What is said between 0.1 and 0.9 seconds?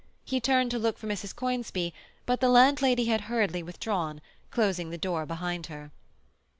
He turned to